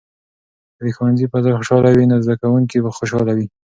که 0.75 0.81
د 0.85 0.87
ښوونځي 0.95 1.25
فضا 1.31 1.51
خوشحاله 1.57 1.91
وي، 1.93 2.05
نو 2.11 2.15
زده 2.25 2.35
کوونکي 2.41 2.77
به 2.83 2.89
خوشاله 2.97 3.31
وي. 3.37 3.47